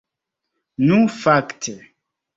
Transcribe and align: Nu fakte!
Nu 0.87 0.97
fakte! 1.17 1.75